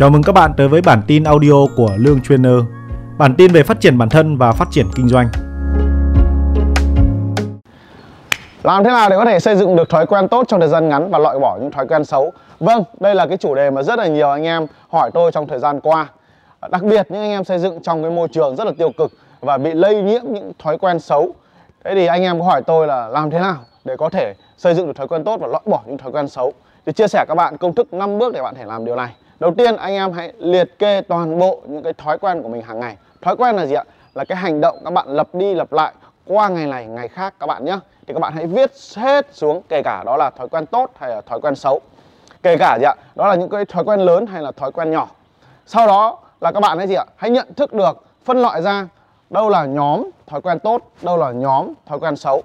Chào 0.00 0.10
mừng 0.10 0.22
các 0.22 0.32
bạn 0.32 0.52
tới 0.56 0.68
với 0.68 0.80
bản 0.82 1.02
tin 1.06 1.24
audio 1.24 1.52
của 1.76 1.90
Lương 1.96 2.20
Trainer. 2.22 2.52
Bản 3.18 3.34
tin 3.34 3.52
về 3.52 3.62
phát 3.62 3.80
triển 3.80 3.98
bản 3.98 4.08
thân 4.08 4.36
và 4.36 4.52
phát 4.52 4.68
triển 4.70 4.86
kinh 4.96 5.08
doanh. 5.08 5.28
Làm 8.62 8.84
thế 8.84 8.90
nào 8.90 9.10
để 9.10 9.16
có 9.16 9.24
thể 9.24 9.40
xây 9.40 9.56
dựng 9.56 9.76
được 9.76 9.88
thói 9.88 10.06
quen 10.06 10.28
tốt 10.28 10.44
trong 10.48 10.60
thời 10.60 10.68
gian 10.68 10.88
ngắn 10.88 11.10
và 11.10 11.18
loại 11.18 11.38
bỏ 11.38 11.58
những 11.60 11.70
thói 11.70 11.86
quen 11.86 12.04
xấu? 12.04 12.32
Vâng, 12.60 12.84
đây 13.00 13.14
là 13.14 13.26
cái 13.26 13.36
chủ 13.36 13.54
đề 13.54 13.70
mà 13.70 13.82
rất 13.82 13.98
là 13.98 14.06
nhiều 14.06 14.30
anh 14.30 14.42
em 14.42 14.66
hỏi 14.88 15.10
tôi 15.14 15.32
trong 15.32 15.46
thời 15.46 15.58
gian 15.58 15.80
qua. 15.80 16.06
Đặc 16.70 16.82
biệt 16.82 17.06
những 17.10 17.20
anh 17.22 17.30
em 17.30 17.44
xây 17.44 17.58
dựng 17.58 17.82
trong 17.82 18.02
cái 18.02 18.10
môi 18.10 18.28
trường 18.28 18.56
rất 18.56 18.64
là 18.64 18.72
tiêu 18.78 18.90
cực 18.98 19.12
và 19.40 19.58
bị 19.58 19.74
lây 19.74 20.02
nhiễm 20.02 20.22
những 20.24 20.52
thói 20.58 20.78
quen 20.78 21.00
xấu. 21.00 21.34
Thế 21.84 21.94
thì 21.94 22.06
anh 22.06 22.22
em 22.22 22.38
có 22.40 22.46
hỏi 22.46 22.62
tôi 22.62 22.86
là 22.86 23.08
làm 23.08 23.30
thế 23.30 23.38
nào 23.38 23.56
để 23.84 23.96
có 23.96 24.08
thể 24.08 24.34
xây 24.56 24.74
dựng 24.74 24.86
được 24.86 24.96
thói 24.96 25.08
quen 25.08 25.24
tốt 25.24 25.40
và 25.40 25.46
loại 25.46 25.62
bỏ 25.66 25.80
những 25.86 25.98
thói 25.98 26.12
quen 26.12 26.28
xấu? 26.28 26.52
Thì 26.86 26.92
chia 26.92 27.08
sẻ 27.08 27.24
các 27.28 27.34
bạn 27.34 27.56
công 27.56 27.74
thức 27.74 27.92
5 27.92 28.18
bước 28.18 28.32
để 28.32 28.42
bạn 28.42 28.54
thể 28.54 28.64
làm 28.64 28.84
điều 28.84 28.96
này. 28.96 29.10
Đầu 29.40 29.54
tiên 29.54 29.76
anh 29.76 29.94
em 29.94 30.12
hãy 30.12 30.32
liệt 30.38 30.78
kê 30.78 31.00
toàn 31.00 31.38
bộ 31.38 31.60
những 31.66 31.82
cái 31.82 31.92
thói 31.92 32.18
quen 32.18 32.42
của 32.42 32.48
mình 32.48 32.62
hàng 32.62 32.80
ngày. 32.80 32.96
Thói 33.22 33.36
quen 33.36 33.56
là 33.56 33.66
gì 33.66 33.74
ạ? 33.74 33.84
Là 34.14 34.24
cái 34.24 34.38
hành 34.38 34.60
động 34.60 34.78
các 34.84 34.92
bạn 34.92 35.08
lặp 35.08 35.34
đi 35.34 35.54
lặp 35.54 35.72
lại 35.72 35.92
qua 36.26 36.48
ngày 36.48 36.66
này 36.66 36.86
ngày 36.86 37.08
khác 37.08 37.34
các 37.40 37.46
bạn 37.46 37.64
nhé. 37.64 37.78
Thì 38.06 38.14
các 38.14 38.20
bạn 38.20 38.32
hãy 38.32 38.46
viết 38.46 38.70
hết 38.96 39.26
xuống 39.32 39.62
kể 39.68 39.82
cả 39.84 40.02
đó 40.06 40.16
là 40.16 40.30
thói 40.30 40.48
quen 40.48 40.66
tốt 40.66 40.90
hay 40.98 41.10
là 41.10 41.20
thói 41.20 41.40
quen 41.40 41.54
xấu. 41.54 41.80
Kể 42.42 42.56
cả 42.56 42.78
gì 42.80 42.84
ạ? 42.84 42.94
Đó 43.14 43.28
là 43.28 43.34
những 43.34 43.48
cái 43.48 43.64
thói 43.64 43.84
quen 43.84 44.00
lớn 44.00 44.26
hay 44.26 44.42
là 44.42 44.52
thói 44.52 44.72
quen 44.72 44.90
nhỏ. 44.90 45.08
Sau 45.66 45.86
đó 45.86 46.18
là 46.40 46.52
các 46.52 46.60
bạn 46.60 46.78
hãy 46.78 46.86
gì 46.86 46.94
ạ? 46.94 47.04
Hãy 47.16 47.30
nhận 47.30 47.54
thức 47.54 47.72
được 47.72 48.04
phân 48.24 48.42
loại 48.42 48.62
ra 48.62 48.88
đâu 49.30 49.48
là 49.48 49.64
nhóm 49.64 50.10
thói 50.26 50.40
quen 50.40 50.58
tốt, 50.58 50.82
đâu 51.02 51.16
là 51.16 51.32
nhóm 51.32 51.72
thói 51.86 51.98
quen 51.98 52.16
xấu. 52.16 52.42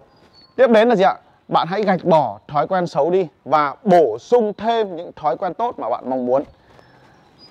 Tiếp 0.55 0.67
đến 0.67 0.89
là 0.89 0.95
gì 0.95 1.03
ạ? 1.03 1.15
Bạn 1.47 1.67
hãy 1.67 1.83
gạch 1.83 2.03
bỏ 2.03 2.39
thói 2.47 2.67
quen 2.67 2.87
xấu 2.87 3.09
đi 3.11 3.27
và 3.45 3.75
bổ 3.83 4.17
sung 4.19 4.53
thêm 4.57 4.95
những 4.95 5.11
thói 5.15 5.37
quen 5.37 5.53
tốt 5.53 5.79
mà 5.79 5.89
bạn 5.89 6.09
mong 6.09 6.25
muốn. 6.25 6.43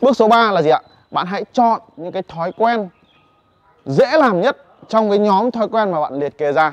Bước 0.01 0.17
số 0.17 0.29
3 0.29 0.53
là 0.53 0.63
gì 0.63 0.71
ạ? 0.71 0.81
Bạn 1.11 1.27
hãy 1.27 1.45
chọn 1.53 1.81
những 1.97 2.13
cái 2.13 2.23
thói 2.23 2.53
quen 2.53 2.89
dễ 3.85 4.19
làm 4.19 4.41
nhất 4.41 4.57
trong 4.89 5.11
cái 5.11 5.19
nhóm 5.19 5.51
thói 5.51 5.69
quen 5.69 5.91
mà 5.91 6.01
bạn 6.01 6.15
liệt 6.15 6.39
kê 6.39 6.53
ra. 6.53 6.73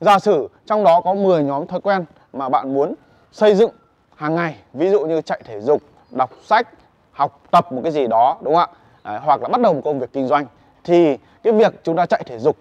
Giả 0.00 0.18
sử 0.18 0.48
trong 0.66 0.84
đó 0.84 1.00
có 1.00 1.14
10 1.14 1.42
nhóm 1.42 1.66
thói 1.66 1.80
quen 1.80 2.04
mà 2.32 2.48
bạn 2.48 2.74
muốn 2.74 2.94
xây 3.32 3.54
dựng 3.54 3.70
hàng 4.16 4.34
ngày, 4.34 4.56
ví 4.72 4.90
dụ 4.90 5.00
như 5.00 5.20
chạy 5.20 5.42
thể 5.44 5.60
dục, 5.60 5.82
đọc 6.10 6.30
sách, 6.44 6.68
học 7.12 7.40
tập 7.50 7.72
một 7.72 7.80
cái 7.82 7.92
gì 7.92 8.06
đó 8.06 8.38
đúng 8.42 8.54
không 8.54 8.68
ạ? 8.72 8.78
Đấy, 9.04 9.20
hoặc 9.24 9.42
là 9.42 9.48
bắt 9.48 9.60
đầu 9.60 9.74
một 9.74 9.80
công 9.84 10.00
việc 10.00 10.12
kinh 10.12 10.26
doanh 10.26 10.46
thì 10.84 11.18
cái 11.42 11.52
việc 11.52 11.74
chúng 11.84 11.96
ta 11.96 12.06
chạy 12.06 12.22
thể 12.26 12.38
dục 12.38 12.56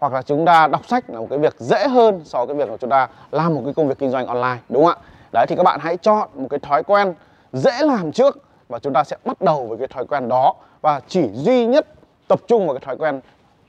hoặc 0.00 0.12
là 0.12 0.22
chúng 0.22 0.44
ta 0.44 0.66
đọc 0.66 0.86
sách 0.86 1.10
là 1.10 1.20
một 1.20 1.26
cái 1.30 1.38
việc 1.38 1.54
dễ 1.58 1.88
hơn 1.88 2.20
so 2.24 2.38
với 2.38 2.46
cái 2.46 2.56
việc 2.56 2.70
mà 2.70 2.76
chúng 2.80 2.90
ta 2.90 3.08
làm 3.30 3.54
một 3.54 3.62
cái 3.64 3.74
công 3.74 3.88
việc 3.88 3.98
kinh 3.98 4.10
doanh 4.10 4.26
online 4.26 4.58
đúng 4.68 4.84
không 4.84 4.94
ạ? 5.02 5.04
Đấy 5.32 5.46
thì 5.48 5.56
các 5.56 5.62
bạn 5.62 5.80
hãy 5.82 5.96
chọn 5.96 6.28
một 6.34 6.46
cái 6.50 6.58
thói 6.58 6.82
quen 6.82 7.14
dễ 7.52 7.82
làm 7.82 8.12
trước 8.12 8.38
và 8.68 8.78
chúng 8.78 8.92
ta 8.92 9.04
sẽ 9.04 9.16
bắt 9.24 9.40
đầu 9.40 9.66
với 9.66 9.78
cái 9.78 9.88
thói 9.88 10.06
quen 10.06 10.28
đó 10.28 10.54
và 10.82 11.00
chỉ 11.08 11.28
duy 11.32 11.66
nhất 11.66 11.86
tập 12.28 12.40
trung 12.46 12.66
vào 12.66 12.74
cái 12.74 12.84
thói 12.84 12.96
quen 12.96 13.20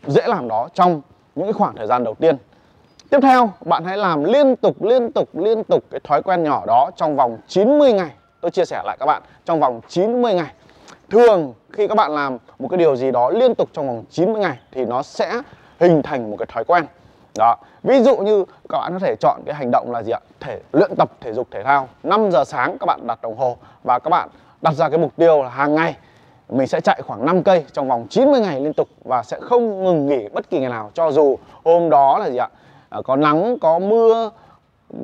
dễ 0.07 0.21
làm 0.27 0.47
đó 0.47 0.69
trong 0.73 1.01
những 1.35 1.45
cái 1.45 1.53
khoảng 1.53 1.75
thời 1.75 1.88
gian 1.88 2.03
đầu 2.03 2.15
tiên. 2.15 2.38
Tiếp 3.09 3.19
theo, 3.21 3.49
bạn 3.66 3.83
hãy 3.85 3.97
làm 3.97 4.23
liên 4.23 4.55
tục 4.55 4.83
liên 4.83 5.11
tục 5.11 5.29
liên 5.33 5.63
tục 5.63 5.83
cái 5.91 5.99
thói 6.03 6.21
quen 6.21 6.43
nhỏ 6.43 6.63
đó 6.67 6.91
trong 6.95 7.16
vòng 7.16 7.38
90 7.47 7.93
ngày. 7.93 8.11
Tôi 8.41 8.51
chia 8.51 8.66
sẻ 8.66 8.81
lại 8.85 8.97
các 8.99 9.05
bạn, 9.05 9.21
trong 9.45 9.59
vòng 9.59 9.81
90 9.88 10.33
ngày. 10.33 10.53
Thường 11.09 11.53
khi 11.73 11.88
các 11.88 11.95
bạn 11.95 12.11
làm 12.11 12.38
một 12.59 12.67
cái 12.67 12.77
điều 12.77 12.95
gì 12.95 13.11
đó 13.11 13.29
liên 13.29 13.55
tục 13.55 13.69
trong 13.73 13.88
vòng 13.88 14.03
90 14.09 14.41
ngày 14.41 14.57
thì 14.71 14.85
nó 14.85 15.03
sẽ 15.03 15.41
hình 15.79 16.01
thành 16.01 16.31
một 16.31 16.38
cái 16.39 16.45
thói 16.45 16.63
quen. 16.63 16.85
Đó. 17.38 17.55
Ví 17.83 18.03
dụ 18.03 18.17
như 18.17 18.45
các 18.69 18.77
bạn 18.77 18.93
có 18.93 18.99
thể 18.99 19.16
chọn 19.19 19.41
cái 19.45 19.55
hành 19.55 19.71
động 19.71 19.91
là 19.91 20.03
gì 20.03 20.11
ạ? 20.11 20.19
Thể 20.39 20.59
luyện 20.71 20.95
tập 20.97 21.11
thể 21.21 21.33
dục 21.33 21.47
thể 21.51 21.63
thao. 21.63 21.88
5 22.03 22.31
giờ 22.31 22.43
sáng 22.43 22.77
các 22.77 22.85
bạn 22.85 23.07
đặt 23.07 23.21
đồng 23.21 23.38
hồ 23.38 23.57
và 23.83 23.99
các 23.99 24.09
bạn 24.09 24.29
đặt 24.66 24.73
ra 24.73 24.89
cái 24.89 24.99
mục 24.99 25.16
tiêu 25.16 25.44
là 25.44 25.49
hàng 25.49 25.75
ngày 25.75 25.95
mình 26.49 26.67
sẽ 26.67 26.81
chạy 26.81 27.02
khoảng 27.08 27.25
5 27.25 27.44
cây 27.44 27.66
trong 27.73 27.88
vòng 27.88 28.08
90 28.09 28.41
ngày 28.41 28.61
liên 28.61 28.73
tục 28.73 28.88
và 29.03 29.23
sẽ 29.23 29.39
không 29.41 29.83
ngừng 29.83 30.07
nghỉ 30.07 30.27
bất 30.33 30.49
kỳ 30.49 30.59
ngày 30.59 30.69
nào. 30.69 30.91
Cho 30.94 31.11
dù 31.11 31.38
hôm 31.66 31.90
đó 31.90 32.19
là 32.19 32.29
gì 32.29 32.38
ạ? 32.38 32.50
À, 32.90 33.00
có 33.06 33.16
nắng 33.16 33.57
có 33.62 33.79
mưa 33.79 34.29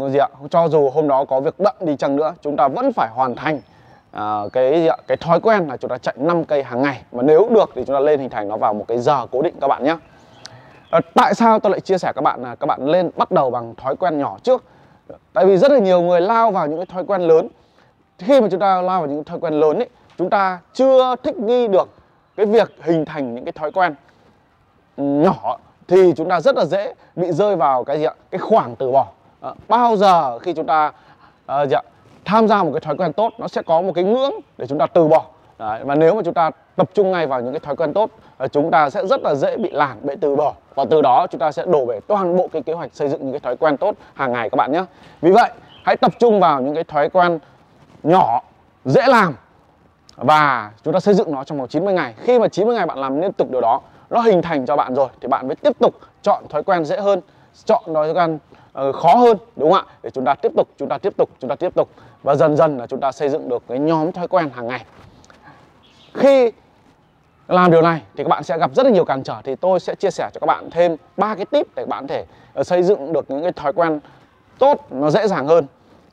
gì 0.09 0.19
ạ? 0.19 0.27
Cho 0.49 0.67
dù 0.67 0.89
hôm 0.89 1.07
đó 1.07 1.25
có 1.25 1.39
việc 1.39 1.59
bận 1.59 1.75
đi 1.79 1.95
chăng 1.97 2.15
nữa 2.15 2.33
chúng 2.41 2.57
ta 2.57 2.67
vẫn 2.67 2.93
phải 2.93 3.09
hoàn 3.13 3.35
thành 3.35 3.59
à, 4.11 4.41
cái 4.53 4.81
gì 4.81 4.87
ạ? 4.87 4.97
Cái 5.07 5.17
thói 5.17 5.39
quen 5.39 5.67
là 5.67 5.77
chúng 5.77 5.89
ta 5.89 5.97
chạy 5.97 6.15
5 6.17 6.43
cây 6.45 6.63
hàng 6.63 6.81
ngày. 6.81 7.01
Mà 7.11 7.23
nếu 7.23 7.47
được 7.49 7.69
thì 7.75 7.83
chúng 7.87 7.95
ta 7.95 7.99
lên 7.99 8.19
hình 8.19 8.29
thành 8.29 8.47
nó 8.47 8.57
vào 8.57 8.73
một 8.73 8.85
cái 8.87 8.97
giờ 8.97 9.27
cố 9.31 9.41
định 9.41 9.55
các 9.61 9.67
bạn 9.67 9.83
nhé. 9.83 9.97
À, 10.89 10.99
tại 11.13 11.35
sao 11.35 11.59
tôi 11.59 11.71
lại 11.71 11.79
chia 11.79 11.97
sẻ 11.97 12.11
các 12.15 12.21
bạn 12.21 12.43
là 12.43 12.55
các 12.55 12.65
bạn 12.65 12.85
lên 12.85 13.09
bắt 13.15 13.31
đầu 13.31 13.51
bằng 13.51 13.75
thói 13.75 13.95
quen 13.95 14.19
nhỏ 14.19 14.37
trước? 14.43 14.63
Tại 15.33 15.45
vì 15.45 15.57
rất 15.57 15.71
là 15.71 15.79
nhiều 15.79 16.01
người 16.01 16.21
lao 16.21 16.51
vào 16.51 16.67
những 16.67 16.77
cái 16.77 16.85
thói 16.85 17.03
quen 17.07 17.21
lớn 17.21 17.47
khi 18.21 18.41
mà 18.41 18.47
chúng 18.51 18.59
ta 18.59 18.81
lao 18.81 18.99
vào 18.99 19.09
những 19.09 19.23
thói 19.23 19.39
quen 19.39 19.53
lớn 19.53 19.79
ấy 19.79 19.89
chúng 20.17 20.29
ta 20.29 20.59
chưa 20.73 21.15
thích 21.23 21.37
nghi 21.37 21.67
được 21.67 21.89
cái 22.35 22.45
việc 22.45 22.71
hình 22.81 23.05
thành 23.05 23.35
những 23.35 23.45
cái 23.45 23.51
thói 23.51 23.71
quen 23.71 23.95
nhỏ 24.97 25.57
thì 25.87 26.13
chúng 26.15 26.29
ta 26.29 26.41
rất 26.41 26.55
là 26.55 26.65
dễ 26.65 26.93
bị 27.15 27.31
rơi 27.31 27.55
vào 27.55 27.83
cái 27.83 27.97
gì 27.99 28.05
ạ? 28.05 28.13
Cái 28.31 28.39
khoảng 28.39 28.75
từ 28.75 28.91
bỏ. 28.91 29.07
À, 29.41 29.51
bao 29.67 29.95
giờ 29.95 30.39
khi 30.39 30.53
chúng 30.53 30.65
ta 30.65 30.91
à, 31.45 31.65
gì 31.65 31.75
ạ 31.75 31.81
tham 32.25 32.47
gia 32.47 32.63
một 32.63 32.71
cái 32.73 32.79
thói 32.79 32.97
quen 32.97 33.13
tốt 33.13 33.33
nó 33.37 33.47
sẽ 33.47 33.61
có 33.61 33.81
một 33.81 33.91
cái 33.95 34.03
ngưỡng 34.03 34.33
để 34.57 34.67
chúng 34.67 34.77
ta 34.77 34.87
từ 34.87 35.07
bỏ. 35.07 35.25
Đấy, 35.59 35.79
và 35.83 35.95
nếu 35.95 36.15
mà 36.15 36.21
chúng 36.25 36.33
ta 36.33 36.51
tập 36.75 36.89
trung 36.93 37.11
ngay 37.11 37.27
vào 37.27 37.41
những 37.41 37.53
cái 37.53 37.59
thói 37.59 37.75
quen 37.75 37.93
tốt 37.93 38.09
ờ, 38.37 38.47
chúng 38.47 38.71
ta 38.71 38.89
sẽ 38.89 39.05
rất 39.07 39.21
là 39.23 39.35
dễ 39.35 39.57
bị 39.57 39.69
lản 39.71 39.97
bị 40.01 40.13
từ 40.21 40.35
bỏ. 40.35 40.53
Và 40.75 40.85
từ 40.89 41.01
đó 41.01 41.27
chúng 41.31 41.39
ta 41.39 41.51
sẽ 41.51 41.65
đổ 41.65 41.85
bể 41.85 41.99
toàn 42.07 42.37
bộ 42.37 42.49
cái 42.53 42.61
kế 42.61 42.73
hoạch 42.73 42.89
xây 42.93 43.09
dựng 43.09 43.21
những 43.21 43.31
cái 43.31 43.39
thói 43.39 43.57
quen 43.57 43.77
tốt 43.77 43.95
hàng 44.13 44.31
ngày 44.31 44.49
các 44.49 44.55
bạn 44.55 44.71
nhé. 44.71 44.85
Vì 45.21 45.31
vậy 45.31 45.49
hãy 45.83 45.97
tập 45.97 46.11
trung 46.19 46.39
vào 46.39 46.61
những 46.61 46.75
cái 46.75 46.83
thói 46.83 47.09
quen 47.09 47.39
nhỏ 48.03 48.41
dễ 48.85 49.01
làm. 49.07 49.35
Và 50.15 50.71
chúng 50.83 50.93
ta 50.93 50.99
xây 50.99 51.13
dựng 51.13 51.31
nó 51.31 51.43
trong 51.43 51.57
vòng 51.57 51.67
90 51.67 51.93
ngày. 51.93 52.13
Khi 52.17 52.39
mà 52.39 52.47
90 52.47 52.75
ngày 52.75 52.85
bạn 52.85 52.97
làm 52.97 53.21
liên 53.21 53.33
tục 53.33 53.51
điều 53.51 53.61
đó 53.61 53.81
nó 54.09 54.21
hình 54.21 54.41
thành 54.41 54.65
cho 54.65 54.75
bạn 54.75 54.95
rồi 54.95 55.07
thì 55.21 55.27
bạn 55.27 55.47
mới 55.47 55.55
tiếp 55.55 55.79
tục 55.79 55.95
chọn 56.21 56.43
thói 56.49 56.63
quen 56.63 56.85
dễ 56.85 56.97
hơn 56.97 57.21
chọn 57.65 57.83
thói 57.93 58.13
quen 58.13 58.39
uh, 58.89 58.95
khó 58.95 59.15
hơn 59.15 59.37
đúng 59.55 59.71
không 59.71 59.85
ạ? 59.87 59.93
Để 60.03 60.09
chúng 60.09 60.25
ta 60.25 60.35
tiếp 60.35 60.51
tục 60.57 60.67
chúng 60.77 60.89
ta 60.89 60.97
tiếp 60.97 61.13
tục 61.17 61.29
chúng 61.39 61.49
ta 61.49 61.55
tiếp 61.55 61.75
tục. 61.75 61.89
Và 62.23 62.35
dần 62.35 62.57
dần 62.57 62.77
là 62.77 62.87
chúng 62.87 62.99
ta 62.99 63.11
xây 63.11 63.29
dựng 63.29 63.49
được 63.49 63.63
cái 63.67 63.79
nhóm 63.79 64.11
thói 64.11 64.27
quen 64.27 64.49
hàng 64.53 64.67
ngày. 64.67 64.85
Khi 66.13 66.51
làm 67.47 67.71
điều 67.71 67.81
này 67.81 68.01
thì 68.17 68.23
các 68.23 68.29
bạn 68.29 68.43
sẽ 68.43 68.57
gặp 68.57 68.71
rất 68.75 68.85
là 68.85 68.91
nhiều 68.91 69.05
cản 69.05 69.23
trở. 69.23 69.35
Thì 69.43 69.55
tôi 69.55 69.79
sẽ 69.79 69.95
chia 69.95 70.11
sẻ 70.11 70.29
cho 70.33 70.39
các 70.39 70.47
bạn 70.47 70.69
thêm 70.71 70.95
ba 71.17 71.35
cái 71.35 71.45
tip 71.45 71.67
để 71.75 71.83
các 71.83 71.89
bạn 71.89 72.07
có 72.07 72.13
thể 72.13 72.25
ờ, 72.53 72.63
xây 72.63 72.83
dựng 72.83 73.13
được 73.13 73.31
những 73.31 73.41
cái 73.41 73.51
thói 73.51 73.73
quen 73.73 73.99
tốt 74.59 74.87
nó 74.89 75.09
dễ 75.09 75.27
dàng 75.27 75.47
hơn. 75.47 75.65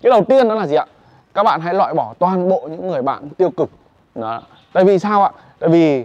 Cái 0.02 0.10
đầu 0.10 0.24
tiên 0.24 0.48
đó 0.48 0.54
là 0.54 0.66
gì 0.66 0.76
ạ? 0.76 0.86
Các 1.34 1.42
bạn 1.42 1.60
hãy 1.60 1.74
loại 1.74 1.94
bỏ 1.94 2.14
toàn 2.18 2.48
bộ 2.48 2.68
những 2.70 2.88
người 2.88 3.02
bạn 3.02 3.28
tiêu 3.28 3.50
cực. 3.50 3.70
Đó. 4.14 4.42
tại 4.72 4.84
vì 4.84 4.98
sao 4.98 5.22
ạ? 5.22 5.30
Tại 5.58 5.70
vì 5.70 6.04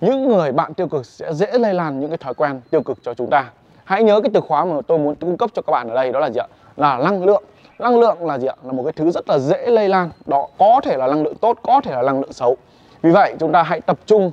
những 0.00 0.28
người 0.28 0.52
bạn 0.52 0.74
tiêu 0.74 0.88
cực 0.88 1.06
sẽ 1.06 1.34
dễ 1.34 1.58
lây 1.58 1.74
lan 1.74 2.00
những 2.00 2.10
cái 2.10 2.18
thói 2.18 2.34
quen 2.34 2.60
tiêu 2.70 2.82
cực 2.82 2.98
cho 3.02 3.14
chúng 3.14 3.30
ta. 3.30 3.50
Hãy 3.84 4.02
nhớ 4.02 4.20
cái 4.20 4.30
từ 4.34 4.40
khóa 4.40 4.64
mà 4.64 4.76
tôi 4.86 4.98
muốn 4.98 5.14
cung 5.14 5.36
cấp 5.36 5.50
cho 5.54 5.62
các 5.62 5.70
bạn 5.70 5.88
ở 5.88 5.94
đây 5.94 6.12
đó 6.12 6.20
là 6.20 6.30
gì 6.30 6.40
ạ? 6.40 6.46
Là 6.76 6.98
năng 6.98 7.24
lượng. 7.24 7.44
Năng 7.78 7.98
lượng 7.98 8.26
là 8.26 8.38
gì 8.38 8.46
ạ? 8.46 8.54
Là 8.64 8.72
một 8.72 8.82
cái 8.84 8.92
thứ 8.92 9.10
rất 9.10 9.28
là 9.28 9.38
dễ 9.38 9.66
lây 9.66 9.88
lan. 9.88 10.10
Đó, 10.26 10.46
có 10.58 10.80
thể 10.84 10.96
là 10.96 11.06
năng 11.06 11.22
lượng 11.22 11.34
tốt, 11.36 11.58
có 11.62 11.80
thể 11.80 11.92
là 11.92 12.02
năng 12.02 12.20
lượng 12.20 12.32
xấu. 12.32 12.56
Vì 13.02 13.10
vậy, 13.10 13.34
chúng 13.40 13.52
ta 13.52 13.62
hãy 13.62 13.80
tập 13.80 13.98
trung 14.06 14.32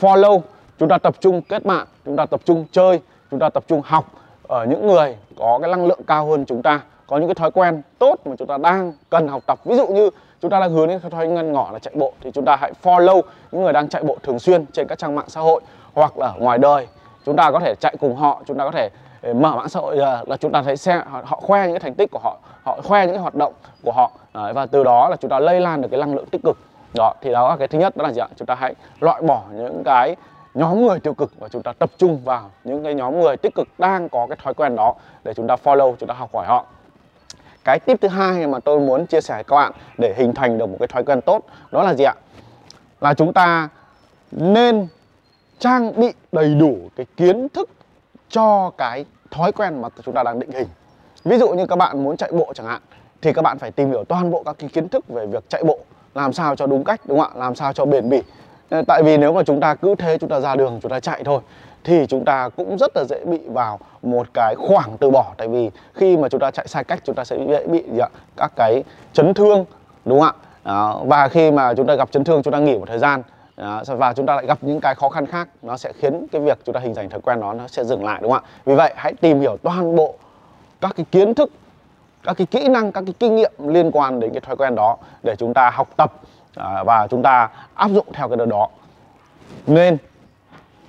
follow, 0.00 0.40
chúng 0.78 0.88
ta 0.88 0.98
tập 0.98 1.14
trung 1.20 1.42
kết 1.42 1.64
bạn, 1.64 1.86
chúng 2.04 2.16
ta 2.16 2.26
tập 2.26 2.40
trung 2.44 2.64
chơi, 2.72 3.00
chúng 3.30 3.40
ta 3.40 3.48
tập 3.48 3.64
trung 3.68 3.82
học 3.84 4.04
ở 4.48 4.64
những 4.64 4.86
người 4.86 5.16
có 5.38 5.58
cái 5.62 5.70
năng 5.70 5.86
lượng 5.86 6.00
cao 6.06 6.26
hơn 6.26 6.44
chúng 6.44 6.62
ta 6.62 6.80
có 7.12 7.18
những 7.18 7.28
cái 7.28 7.34
thói 7.34 7.50
quen 7.50 7.82
tốt 7.98 8.16
mà 8.24 8.36
chúng 8.38 8.48
ta 8.48 8.58
đang 8.58 8.92
cần 9.10 9.28
học 9.28 9.42
tập. 9.46 9.58
Ví 9.64 9.76
dụ 9.76 9.86
như 9.86 10.10
chúng 10.40 10.50
ta 10.50 10.60
đang 10.60 10.72
hướng 10.72 10.88
đến 10.88 11.00
thói 11.10 11.26
quen 11.26 11.52
nhỏ 11.52 11.70
là 11.72 11.78
chạy 11.78 11.94
bộ 11.96 12.12
thì 12.20 12.30
chúng 12.30 12.44
ta 12.44 12.56
hãy 12.60 12.72
follow 12.82 13.22
những 13.52 13.62
người 13.62 13.72
đang 13.72 13.88
chạy 13.88 14.02
bộ 14.02 14.16
thường 14.22 14.38
xuyên 14.38 14.66
trên 14.66 14.86
các 14.88 14.98
trang 14.98 15.14
mạng 15.14 15.28
xã 15.28 15.40
hội 15.40 15.60
hoặc 15.94 16.18
là 16.18 16.26
ở 16.26 16.34
ngoài 16.38 16.58
đời. 16.58 16.86
Chúng 17.26 17.36
ta 17.36 17.50
có 17.50 17.60
thể 17.60 17.74
chạy 17.80 17.96
cùng 18.00 18.16
họ 18.16 18.42
chúng 18.46 18.58
ta 18.58 18.64
có 18.64 18.70
thể 18.70 18.88
ờ, 19.22 19.34
mở 19.34 19.56
mạng 19.56 19.68
xã 19.68 19.80
hội 19.80 19.98
ờ, 19.98 20.24
là 20.26 20.36
chúng 20.36 20.52
ta 20.52 20.62
thấy 20.62 20.76
xe 20.76 21.02
họ 21.22 21.36
khoe 21.36 21.62
những 21.62 21.72
cái 21.72 21.80
thành 21.80 21.94
tích 21.94 22.10
của 22.10 22.20
họ 22.22 22.38
họ 22.62 22.80
khoe 22.84 23.06
những 23.06 23.14
cái 23.14 23.22
hoạt 23.22 23.34
động 23.34 23.52
của 23.84 23.92
họ 23.92 24.10
Đấy, 24.34 24.52
và 24.52 24.66
từ 24.66 24.84
đó 24.84 25.08
là 25.08 25.16
chúng 25.16 25.30
ta 25.30 25.40
lây 25.40 25.60
lan 25.60 25.82
được 25.82 25.88
cái 25.90 26.00
năng 26.00 26.14
lượng 26.14 26.26
tích 26.26 26.40
cực. 26.44 26.56
Đó 26.94 27.14
thì 27.20 27.32
đó 27.32 27.48
là 27.48 27.56
cái 27.56 27.68
thứ 27.68 27.78
nhất 27.78 27.96
đó 27.96 28.02
là 28.04 28.12
gì 28.12 28.20
ạ? 28.20 28.28
Chúng 28.36 28.46
ta 28.46 28.54
hãy 28.54 28.74
loại 29.00 29.22
bỏ 29.22 29.42
những 29.52 29.82
cái 29.84 30.16
nhóm 30.54 30.86
người 30.86 31.00
tiêu 31.00 31.14
cực 31.14 31.32
và 31.40 31.48
chúng 31.48 31.62
ta 31.62 31.72
tập 31.72 31.90
trung 31.98 32.20
vào 32.24 32.50
những 32.64 32.84
cái 32.84 32.94
nhóm 32.94 33.20
người 33.20 33.36
tích 33.36 33.54
cực 33.54 33.68
đang 33.78 34.08
có 34.08 34.26
cái 34.26 34.36
thói 34.42 34.54
quen 34.54 34.76
đó 34.76 34.94
để 35.24 35.34
chúng 35.34 35.46
ta 35.46 35.56
follow 35.64 35.94
chúng 35.96 36.08
ta 36.08 36.14
học 36.14 36.30
hỏi 36.32 36.46
họ 36.46 36.66
cái 37.64 37.78
tip 37.78 38.00
thứ 38.00 38.08
hai 38.08 38.46
mà 38.46 38.58
tôi 38.60 38.80
muốn 38.80 39.06
chia 39.06 39.20
sẻ 39.20 39.34
với 39.34 39.44
các 39.44 39.56
bạn 39.56 39.72
để 39.98 40.14
hình 40.16 40.34
thành 40.34 40.58
được 40.58 40.66
một 40.66 40.76
cái 40.78 40.88
thói 40.88 41.04
quen 41.04 41.20
tốt, 41.20 41.42
đó 41.70 41.82
là 41.82 41.94
gì 41.94 42.04
ạ? 42.04 42.14
Là 43.00 43.14
chúng 43.14 43.32
ta 43.32 43.68
nên 44.30 44.88
trang 45.58 46.00
bị 46.00 46.12
đầy 46.32 46.54
đủ 46.54 46.78
cái 46.96 47.06
kiến 47.16 47.48
thức 47.48 47.70
cho 48.28 48.70
cái 48.78 49.04
thói 49.30 49.52
quen 49.52 49.82
mà 49.82 49.88
chúng 50.04 50.14
ta 50.14 50.22
đang 50.22 50.38
định 50.38 50.50
hình. 50.50 50.68
Ví 51.24 51.38
dụ 51.38 51.48
như 51.48 51.66
các 51.66 51.76
bạn 51.76 52.04
muốn 52.04 52.16
chạy 52.16 52.32
bộ 52.32 52.52
chẳng 52.54 52.66
hạn, 52.66 52.82
thì 53.22 53.32
các 53.32 53.42
bạn 53.42 53.58
phải 53.58 53.70
tìm 53.70 53.90
hiểu 53.90 54.04
toàn 54.04 54.30
bộ 54.30 54.42
các 54.42 54.56
cái 54.58 54.70
kiến 54.72 54.88
thức 54.88 55.08
về 55.08 55.26
việc 55.26 55.44
chạy 55.48 55.62
bộ, 55.64 55.78
làm 56.14 56.32
sao 56.32 56.56
cho 56.56 56.66
đúng 56.66 56.84
cách, 56.84 57.00
đúng 57.04 57.20
không 57.20 57.30
ạ? 57.30 57.40
Làm 57.40 57.54
sao 57.54 57.72
cho 57.72 57.84
bền 57.84 58.08
bỉ 58.08 58.22
tại 58.86 59.02
vì 59.02 59.16
nếu 59.16 59.32
mà 59.32 59.42
chúng 59.42 59.60
ta 59.60 59.74
cứ 59.74 59.94
thế 59.98 60.18
chúng 60.18 60.30
ta 60.30 60.40
ra 60.40 60.56
đường 60.56 60.78
chúng 60.82 60.90
ta 60.90 61.00
chạy 61.00 61.24
thôi 61.24 61.40
thì 61.84 62.06
chúng 62.06 62.24
ta 62.24 62.48
cũng 62.56 62.78
rất 62.78 62.96
là 62.96 63.04
dễ 63.04 63.24
bị 63.24 63.38
vào 63.46 63.78
một 64.02 64.26
cái 64.34 64.54
khoảng 64.58 64.96
từ 65.00 65.10
bỏ 65.10 65.34
tại 65.36 65.48
vì 65.48 65.70
khi 65.94 66.16
mà 66.16 66.28
chúng 66.28 66.40
ta 66.40 66.50
chạy 66.50 66.68
sai 66.68 66.84
cách 66.84 67.00
chúng 67.04 67.14
ta 67.14 67.24
sẽ 67.24 67.36
dễ 67.48 67.66
bị 67.66 67.82
gì 67.92 67.98
ạ? 67.98 68.08
các 68.36 68.52
cái 68.56 68.82
chấn 69.12 69.34
thương 69.34 69.64
đúng 70.04 70.20
không 70.20 70.28
ạ 70.28 70.32
đó. 70.64 71.00
và 71.04 71.28
khi 71.28 71.50
mà 71.50 71.74
chúng 71.74 71.86
ta 71.86 71.94
gặp 71.94 72.12
chấn 72.12 72.24
thương 72.24 72.42
chúng 72.42 72.52
ta 72.52 72.58
nghỉ 72.58 72.78
một 72.78 72.84
thời 72.88 72.98
gian 72.98 73.22
đó. 73.56 73.82
và 73.86 74.12
chúng 74.12 74.26
ta 74.26 74.34
lại 74.34 74.46
gặp 74.46 74.58
những 74.60 74.80
cái 74.80 74.94
khó 74.94 75.08
khăn 75.08 75.26
khác 75.26 75.48
nó 75.62 75.76
sẽ 75.76 75.92
khiến 75.98 76.26
cái 76.32 76.40
việc 76.40 76.58
chúng 76.64 76.74
ta 76.74 76.80
hình 76.80 76.94
thành 76.94 77.10
thói 77.10 77.20
quen 77.20 77.40
đó 77.40 77.52
nó 77.52 77.68
sẽ 77.68 77.84
dừng 77.84 78.04
lại 78.04 78.18
đúng 78.22 78.32
không 78.32 78.44
ạ 78.44 78.50
vì 78.64 78.74
vậy 78.74 78.94
hãy 78.96 79.14
tìm 79.20 79.40
hiểu 79.40 79.56
toàn 79.62 79.96
bộ 79.96 80.14
các 80.80 80.92
cái 80.96 81.06
kiến 81.10 81.34
thức 81.34 81.50
các 82.22 82.36
cái 82.36 82.46
kỹ 82.46 82.68
năng 82.68 82.92
các 82.92 83.04
cái 83.06 83.14
kinh 83.18 83.36
nghiệm 83.36 83.52
liên 83.66 83.90
quan 83.90 84.20
đến 84.20 84.30
cái 84.32 84.40
thói 84.40 84.56
quen 84.56 84.74
đó 84.74 84.96
để 85.22 85.36
chúng 85.36 85.54
ta 85.54 85.70
học 85.70 85.88
tập 85.96 86.12
à, 86.56 86.84
và 86.84 87.06
chúng 87.06 87.22
ta 87.22 87.48
áp 87.74 87.90
dụng 87.90 88.06
theo 88.12 88.28
cái 88.28 88.36
đợt 88.36 88.46
đó. 88.46 88.68
Nên 89.66 89.96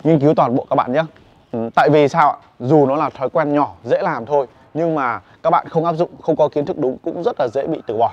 nghiên 0.03 0.19
cứu 0.19 0.33
toàn 0.35 0.55
bộ 0.55 0.65
các 0.69 0.75
bạn 0.75 0.93
nhé. 0.93 1.03
Ừ, 1.51 1.69
tại 1.75 1.89
vì 1.89 2.07
sao 2.07 2.29
ạ? 2.29 2.37
Dù 2.59 2.85
nó 2.85 2.95
là 2.95 3.09
thói 3.09 3.29
quen 3.29 3.53
nhỏ 3.53 3.73
dễ 3.83 4.01
làm 4.01 4.25
thôi 4.25 4.47
nhưng 4.73 4.95
mà 4.95 5.19
các 5.43 5.49
bạn 5.49 5.67
không 5.69 5.85
áp 5.85 5.93
dụng 5.93 6.09
không 6.21 6.35
có 6.35 6.47
kiến 6.47 6.65
thức 6.65 6.77
đúng 6.77 6.97
cũng 6.97 7.23
rất 7.23 7.35
là 7.39 7.47
dễ 7.53 7.67
bị 7.67 7.81
từ 7.87 7.97
bỏ. 7.97 8.11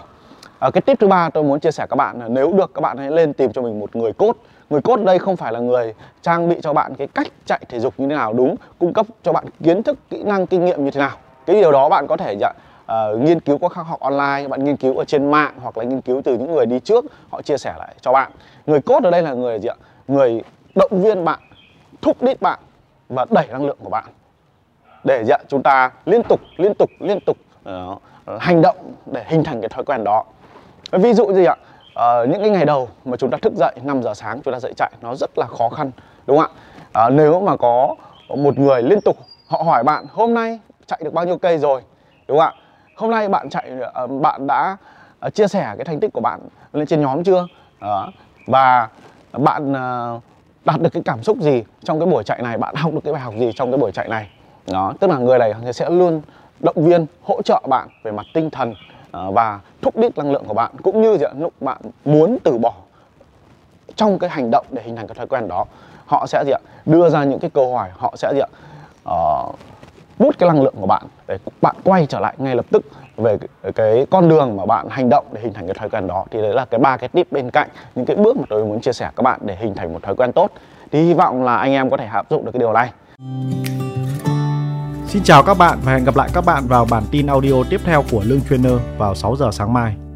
À, 0.58 0.70
cái 0.70 0.80
tip 0.80 0.98
thứ 0.98 1.08
ba 1.08 1.30
tôi 1.30 1.44
muốn 1.44 1.60
chia 1.60 1.70
sẻ 1.70 1.86
các 1.90 1.96
bạn 1.96 2.20
là 2.20 2.28
nếu 2.28 2.52
được 2.52 2.70
các 2.74 2.80
bạn 2.80 2.98
hãy 2.98 3.10
lên 3.10 3.32
tìm 3.32 3.52
cho 3.52 3.62
mình 3.62 3.80
một 3.80 3.96
người 3.96 4.12
cốt. 4.12 4.36
Người 4.70 4.80
cốt 4.80 4.96
đây 4.96 5.18
không 5.18 5.36
phải 5.36 5.52
là 5.52 5.60
người 5.60 5.94
trang 6.22 6.48
bị 6.48 6.56
cho 6.62 6.72
bạn 6.72 6.94
cái 6.94 7.06
cách 7.06 7.26
chạy 7.46 7.60
thể 7.68 7.80
dục 7.80 7.94
như 7.96 8.08
thế 8.08 8.14
nào 8.14 8.32
đúng 8.32 8.54
cung 8.78 8.92
cấp 8.92 9.06
cho 9.22 9.32
bạn 9.32 9.44
kiến 9.62 9.82
thức 9.82 9.98
kỹ 10.10 10.22
năng 10.22 10.46
kinh 10.46 10.64
nghiệm 10.64 10.84
như 10.84 10.90
thế 10.90 11.00
nào. 11.00 11.16
Cái 11.46 11.56
điều 11.56 11.72
đó 11.72 11.88
bạn 11.88 12.06
có 12.06 12.16
thể 12.16 12.36
nhận 12.36 12.56
uh, 12.90 13.20
nghiên 13.20 13.40
cứu 13.40 13.58
qua 13.58 13.68
các 13.74 13.82
học 13.82 14.00
online 14.00 14.48
bạn 14.48 14.64
nghiên 14.64 14.76
cứu 14.76 14.98
ở 14.98 15.04
trên 15.04 15.30
mạng 15.30 15.54
hoặc 15.62 15.78
là 15.78 15.84
nghiên 15.84 16.00
cứu 16.00 16.22
từ 16.24 16.38
những 16.38 16.52
người 16.52 16.66
đi 16.66 16.80
trước 16.80 17.04
họ 17.30 17.42
chia 17.42 17.58
sẻ 17.58 17.74
lại 17.78 17.94
cho 18.00 18.12
bạn. 18.12 18.32
Người 18.66 18.80
cốt 18.80 19.04
ở 19.04 19.10
đây 19.10 19.22
là 19.22 19.32
người 19.32 19.60
gì 19.60 19.68
ạ? 19.68 19.74
Người 20.08 20.42
động 20.74 21.02
viên 21.02 21.24
bạn 21.24 21.40
thúc 22.02 22.22
đít 22.22 22.40
bạn 22.40 22.58
và 23.08 23.26
đẩy 23.30 23.46
năng 23.46 23.66
lượng 23.66 23.78
của 23.82 23.90
bạn. 23.90 24.04
Để 25.04 25.24
dạ, 25.24 25.36
chúng 25.48 25.62
ta 25.62 25.90
liên 26.06 26.22
tục 26.22 26.40
liên 26.56 26.74
tục 26.74 26.90
liên 27.00 27.18
tục 27.26 27.36
uh, 27.68 28.02
hành 28.40 28.62
động 28.62 28.76
để 29.06 29.24
hình 29.26 29.44
thành 29.44 29.60
cái 29.60 29.68
thói 29.68 29.84
quen 29.84 30.04
đó. 30.04 30.24
Ví 30.92 31.12
dụ 31.12 31.32
gì 31.32 31.44
ạ? 31.44 31.56
Uh, 31.90 32.28
những 32.28 32.40
cái 32.40 32.50
ngày 32.50 32.64
đầu 32.64 32.88
mà 33.04 33.16
chúng 33.16 33.30
ta 33.30 33.38
thức 33.42 33.52
dậy 33.56 33.74
5 33.82 34.02
giờ 34.02 34.14
sáng 34.14 34.40
chúng 34.44 34.54
ta 34.54 34.60
dậy 34.60 34.72
chạy 34.76 34.90
nó 35.00 35.14
rất 35.14 35.30
là 35.36 35.46
khó 35.46 35.68
khăn 35.68 35.90
đúng 36.26 36.38
không 36.38 36.52
ạ? 36.92 37.06
Uh, 37.06 37.12
nếu 37.12 37.40
mà 37.40 37.56
có 37.56 37.94
một 38.28 38.58
người 38.58 38.82
liên 38.82 39.00
tục 39.00 39.16
họ 39.48 39.62
hỏi 39.62 39.82
bạn 39.82 40.06
hôm 40.12 40.34
nay 40.34 40.60
chạy 40.86 41.00
được 41.04 41.14
bao 41.14 41.24
nhiêu 41.24 41.38
cây 41.38 41.58
rồi? 41.58 41.82
Đúng 42.28 42.38
không 42.38 42.46
ạ? 42.46 42.69
Hôm 43.00 43.10
nay 43.10 43.28
bạn 43.28 43.50
chạy 43.50 43.70
ờ, 43.94 44.06
bạn 44.06 44.46
đã 44.46 44.76
ờ, 45.20 45.30
chia 45.30 45.48
sẻ 45.48 45.74
cái 45.78 45.84
thành 45.84 46.00
tích 46.00 46.12
của 46.12 46.20
bạn 46.20 46.40
lên 46.72 46.86
trên 46.86 47.00
nhóm 47.00 47.24
chưa? 47.24 47.46
Đó. 47.80 48.08
và 48.46 48.88
bạn 49.32 49.72
ờ, 49.72 50.20
đạt 50.64 50.80
được 50.80 50.90
cái 50.92 51.02
cảm 51.04 51.22
xúc 51.22 51.38
gì 51.40 51.64
trong 51.84 52.00
cái 52.00 52.06
buổi 52.06 52.24
chạy 52.24 52.42
này? 52.42 52.58
Bạn 52.58 52.74
học 52.74 52.92
được 52.94 53.00
cái 53.04 53.12
bài 53.12 53.22
học 53.22 53.34
gì 53.38 53.52
trong 53.56 53.70
cái 53.70 53.78
buổi 53.78 53.92
chạy 53.92 54.08
này? 54.08 54.28
Đó 54.66 54.92
tức 55.00 55.10
là 55.10 55.18
người 55.18 55.38
này 55.38 55.54
sẽ 55.72 55.90
luôn 55.90 56.22
động 56.60 56.84
viên 56.84 57.06
hỗ 57.22 57.42
trợ 57.42 57.62
bạn 57.68 57.88
về 58.02 58.12
mặt 58.12 58.26
tinh 58.32 58.50
thần 58.50 58.74
và 59.10 59.60
thúc 59.82 59.96
đẩy 59.96 60.10
năng 60.16 60.32
lượng 60.32 60.44
của 60.46 60.54
bạn 60.54 60.72
cũng 60.82 61.02
như 61.02 61.16
lúc 61.38 61.52
bạn 61.60 61.78
muốn 62.04 62.38
từ 62.44 62.58
bỏ 62.58 62.74
trong 63.96 64.18
cái 64.18 64.30
hành 64.30 64.50
động 64.50 64.66
để 64.70 64.82
hình 64.82 64.96
thành 64.96 65.06
cái 65.06 65.14
thói 65.14 65.26
quen 65.26 65.48
đó 65.48 65.64
họ 66.06 66.26
sẽ 66.26 66.44
gì 66.46 66.52
ạ? 66.52 66.60
Đưa 66.86 67.08
ra 67.08 67.24
những 67.24 67.38
cái 67.38 67.50
câu 67.50 67.74
hỏi 67.74 67.88
họ 67.96 68.14
sẽ 68.16 68.32
gì 68.34 68.40
ạ? 68.40 68.50
Uh, 69.12 69.54
bút 70.20 70.38
cái 70.38 70.48
năng 70.48 70.62
lượng 70.62 70.74
của 70.80 70.86
bạn 70.86 71.02
để 71.28 71.38
bạn 71.62 71.76
quay 71.84 72.06
trở 72.06 72.20
lại 72.20 72.34
ngay 72.38 72.56
lập 72.56 72.66
tức 72.70 72.82
về 73.16 73.38
cái, 73.38 73.72
cái 73.72 74.06
con 74.10 74.28
đường 74.28 74.56
mà 74.56 74.66
bạn 74.66 74.86
hành 74.90 75.08
động 75.08 75.26
để 75.32 75.40
hình 75.40 75.52
thành 75.52 75.66
cái 75.66 75.74
thói 75.74 75.90
quen 75.90 76.06
đó. 76.06 76.24
Thì 76.30 76.42
đấy 76.42 76.54
là 76.54 76.64
cái 76.64 76.80
ba 76.80 76.96
cái 76.96 77.08
tip 77.08 77.32
bên 77.32 77.50
cạnh 77.50 77.68
những 77.94 78.06
cái 78.06 78.16
bước 78.16 78.36
mà 78.36 78.44
tôi 78.48 78.64
muốn 78.64 78.80
chia 78.80 78.92
sẻ 78.92 79.10
các 79.16 79.22
bạn 79.22 79.40
để 79.44 79.56
hình 79.60 79.74
thành 79.74 79.92
một 79.92 80.02
thói 80.02 80.16
quen 80.16 80.32
tốt. 80.32 80.50
Thì 80.92 81.02
hy 81.02 81.14
vọng 81.14 81.44
là 81.44 81.56
anh 81.56 81.72
em 81.72 81.90
có 81.90 81.96
thể 81.96 82.06
áp 82.06 82.26
dụng 82.30 82.44
được 82.44 82.50
cái 82.52 82.60
điều 82.60 82.72
này. 82.72 82.90
Xin 85.06 85.22
chào 85.22 85.42
các 85.42 85.58
bạn 85.58 85.78
và 85.84 85.92
hẹn 85.92 86.04
gặp 86.04 86.16
lại 86.16 86.28
các 86.34 86.44
bạn 86.44 86.66
vào 86.68 86.86
bản 86.90 87.02
tin 87.10 87.26
audio 87.26 87.54
tiếp 87.70 87.80
theo 87.84 88.04
của 88.10 88.22
Lương 88.24 88.40
Trainer 88.40 88.72
vào 88.98 89.14
6 89.14 89.36
giờ 89.36 89.50
sáng 89.52 89.72
mai. 89.72 90.09